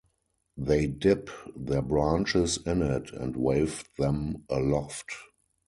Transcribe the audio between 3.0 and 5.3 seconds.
and wave them aloft.